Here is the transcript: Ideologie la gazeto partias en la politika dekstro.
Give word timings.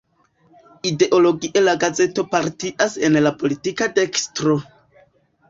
Ideologie 0.91 1.63
la 1.65 1.75
gazeto 1.83 2.25
partias 2.31 2.97
en 3.11 3.19
la 3.27 3.35
politika 3.45 3.91
dekstro. 4.01 4.59